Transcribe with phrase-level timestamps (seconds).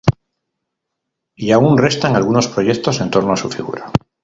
[1.35, 3.91] Y aún restan algunos proyectos en torno a su figura.